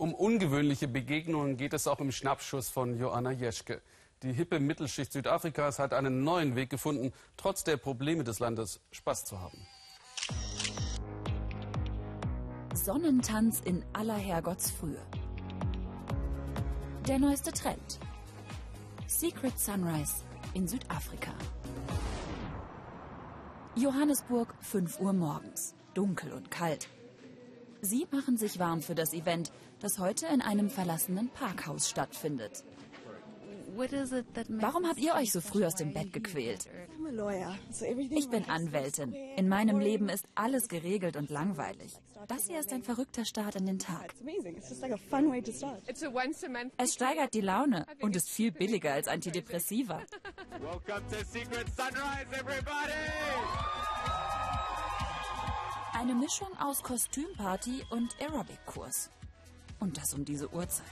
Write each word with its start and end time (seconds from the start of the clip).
Um 0.00 0.14
ungewöhnliche 0.14 0.88
Begegnungen 0.88 1.58
geht 1.58 1.74
es 1.74 1.86
auch 1.86 2.00
im 2.00 2.10
Schnappschuss 2.10 2.70
von 2.70 2.98
Joanna 2.98 3.32
Jeschke. 3.32 3.82
Die 4.22 4.32
hippe 4.32 4.58
Mittelschicht 4.58 5.12
Südafrikas 5.12 5.78
hat 5.78 5.92
einen 5.92 6.24
neuen 6.24 6.56
Weg 6.56 6.70
gefunden, 6.70 7.12
trotz 7.36 7.64
der 7.64 7.76
Probleme 7.76 8.24
des 8.24 8.38
Landes 8.38 8.80
Spaß 8.92 9.26
zu 9.26 9.38
haben. 9.38 9.58
Sonnentanz 12.72 13.60
in 13.60 13.84
aller 13.92 14.16
Herrgottsfrühe. 14.16 15.04
Der 17.06 17.18
neueste 17.18 17.52
Trend. 17.52 18.00
Secret 19.06 19.58
Sunrise 19.58 20.24
in 20.54 20.66
Südafrika. 20.66 21.32
Johannesburg, 23.76 24.54
5 24.62 24.98
Uhr 24.98 25.12
morgens. 25.12 25.74
Dunkel 25.92 26.32
und 26.32 26.50
kalt. 26.50 26.88
Sie 27.82 28.06
machen 28.10 28.36
sich 28.36 28.58
warm 28.58 28.82
für 28.82 28.94
das 28.94 29.12
Event, 29.12 29.52
das 29.80 29.98
heute 29.98 30.26
in 30.26 30.42
einem 30.42 30.70
verlassenen 30.70 31.28
Parkhaus 31.30 31.88
stattfindet. 31.88 32.64
Warum 34.48 34.86
habt 34.86 34.98
ihr 34.98 35.14
euch 35.14 35.32
so 35.32 35.40
früh 35.40 35.64
aus 35.64 35.74
dem 35.76 35.92
Bett 35.92 36.12
gequält? 36.12 36.68
Ich 38.10 38.28
bin 38.28 38.44
Anwältin. 38.44 39.14
In 39.36 39.48
meinem 39.48 39.78
Leben 39.78 40.08
ist 40.08 40.26
alles 40.34 40.68
geregelt 40.68 41.16
und 41.16 41.30
langweilig. 41.30 41.96
Das 42.28 42.46
hier 42.46 42.60
ist 42.60 42.72
ein 42.72 42.82
verrückter 42.82 43.24
Start 43.24 43.54
in 43.56 43.66
den 43.66 43.78
Tag. 43.78 44.14
Es 46.76 46.94
steigert 46.94 47.32
die 47.32 47.40
Laune 47.40 47.86
und 48.00 48.16
ist 48.16 48.28
viel 48.28 48.52
billiger 48.52 48.92
als 48.92 49.08
Antidepressiva. 49.08 50.02
Eine 55.92 56.14
Mischung 56.14 56.48
aus 56.58 56.82
Kostümparty 56.82 57.84
und 57.90 58.14
Aerobic-Kurs. 58.20 59.10
Und 59.80 59.96
das 59.96 60.14
um 60.14 60.24
diese 60.24 60.48
Uhrzeit. 60.52 60.86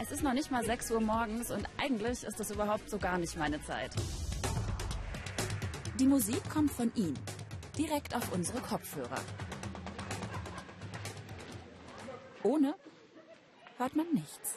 Es 0.00 0.10
ist 0.10 0.22
noch 0.22 0.32
nicht 0.32 0.50
mal 0.50 0.64
6 0.64 0.90
Uhr 0.92 1.00
morgens 1.00 1.50
und 1.50 1.66
eigentlich 1.76 2.22
ist 2.22 2.38
das 2.38 2.50
überhaupt 2.50 2.88
so 2.88 2.98
gar 2.98 3.18
nicht 3.18 3.36
meine 3.36 3.62
Zeit. 3.62 3.94
Die 5.98 6.06
Musik 6.06 6.48
kommt 6.50 6.70
von 6.70 6.92
ihm, 6.94 7.14
direkt 7.76 8.14
auf 8.14 8.32
unsere 8.32 8.60
Kopfhörer. 8.60 9.20
Ohne 12.42 12.74
hört 13.78 13.96
man 13.96 14.06
nichts. 14.12 14.56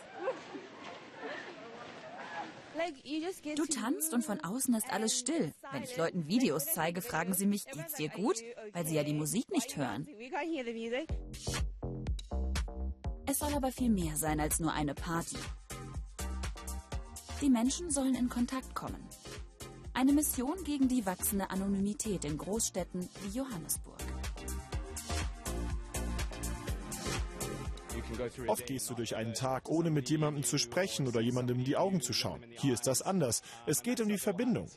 Du 3.55 3.65
tanzt 3.65 4.13
und 4.13 4.23
von 4.23 4.39
außen 4.39 4.73
ist 4.73 4.91
alles 4.91 5.17
still. 5.17 5.53
Wenn 5.71 5.83
ich 5.83 5.97
Leuten 5.97 6.27
Videos 6.27 6.65
zeige, 6.73 7.01
fragen 7.01 7.33
sie 7.33 7.45
mich, 7.45 7.65
geht's 7.65 7.95
dir 7.95 8.09
gut? 8.09 8.37
Weil 8.73 8.85
sie 8.85 8.95
ja 8.95 9.03
die 9.03 9.13
Musik 9.13 9.49
nicht 9.51 9.75
hören. 9.77 10.07
Es 13.25 13.39
soll 13.39 13.53
aber 13.53 13.71
viel 13.71 13.89
mehr 13.89 14.15
sein 14.15 14.39
als 14.39 14.59
nur 14.59 14.73
eine 14.73 14.95
Party. 14.95 15.37
Die 17.41 17.49
Menschen 17.49 17.89
sollen 17.89 18.15
in 18.15 18.27
Kontakt 18.27 18.73
kommen. 18.75 19.07
Eine 19.93 20.13
Mission 20.13 20.63
gegen 20.63 20.87
die 20.87 21.05
wachsende 21.05 21.49
Anonymität 21.49 22.25
in 22.25 22.37
Großstädten 22.37 23.07
wie 23.23 23.37
Johannesburg. 23.37 23.99
Oft 28.47 28.65
gehst 28.65 28.89
du 28.89 28.93
durch 28.93 29.15
einen 29.15 29.33
Tag, 29.33 29.69
ohne 29.69 29.89
mit 29.89 30.09
jemandem 30.09 30.43
zu 30.43 30.57
sprechen 30.57 31.07
oder 31.07 31.21
jemandem 31.21 31.59
in 31.59 31.65
die 31.65 31.77
Augen 31.77 32.01
zu 32.01 32.13
schauen. 32.13 32.43
Hier 32.57 32.73
ist 32.73 32.87
das 32.87 33.01
anders. 33.01 33.41
Es 33.65 33.83
geht 33.83 34.01
um 34.01 34.07
die 34.07 34.17
Verbindung. 34.17 34.69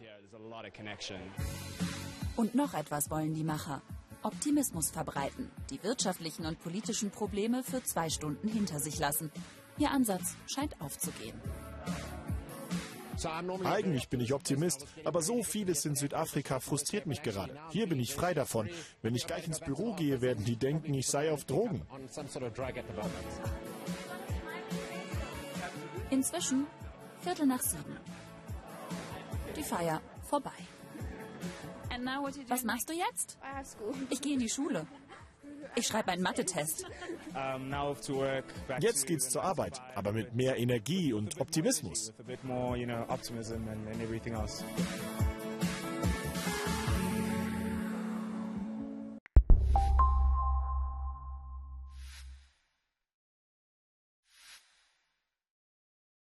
Und 2.37 2.55
noch 2.55 2.75
etwas 2.75 3.11
wollen 3.11 3.35
die 3.35 3.45
Macher. 3.45 3.83
Optimismus 4.23 4.91
verbreiten, 4.91 5.51
die 5.71 5.83
wirtschaftlichen 5.83 6.47
und 6.47 6.61
politischen 6.61 7.11
Probleme 7.11 7.63
für 7.65 7.83
zwei 7.83 8.09
Stunden 8.09 8.49
hinter 8.49 8.79
sich 8.79 8.99
lassen. 8.99 9.33
Ihr 9.79 9.91
Ansatz 9.91 10.37
scheint 10.47 10.81
aufzugehen. 10.81 11.41
Eigentlich 13.65 14.09
bin 14.09 14.20
ich 14.20 14.33
Optimist, 14.33 14.87
aber 15.05 15.23
so 15.23 15.42
vieles 15.42 15.84
in 15.84 15.95
Südafrika 15.95 16.61
frustriert 16.61 17.07
mich 17.07 17.23
gerade. 17.23 17.58
Hier 17.70 17.89
bin 17.89 18.01
ich 18.01 18.14
frei 18.14 18.35
davon. 18.35 18.69
Wenn 19.02 19.14
ich 19.14 19.27
gleich 19.27 19.47
ins 19.47 19.61
Büro 19.61 19.95
gehe, 19.95 20.20
werden 20.20 20.45
die 20.45 20.57
denken, 20.57 20.95
ich 20.95 21.07
sei 21.07 21.33
auf 21.33 21.45
Drogen. 21.45 21.83
Inzwischen 26.11 26.67
Viertel 27.20 27.47
nach 27.47 27.61
sieben. 27.63 27.97
Die 29.57 29.63
Feier 29.63 30.01
vorbei. 30.23 30.51
Was 32.48 32.64
machst 32.64 32.89
du 32.89 32.95
jetzt? 32.95 33.39
Ich 34.11 34.20
gehe 34.20 34.35
in 34.35 34.41
die 34.41 34.48
Schule. 34.48 34.86
Ich 35.74 35.86
schreibe 35.86 36.12
einen 36.12 36.23
Mathe-Test. 36.23 36.86
Jetzt 38.80 39.06
geht's 39.06 39.30
zur 39.30 39.42
Arbeit, 39.42 39.80
aber 39.95 40.12
mit 40.12 40.34
mehr 40.34 40.58
Energie 40.58 41.12
und 41.12 41.40
Optimismus. 41.40 42.12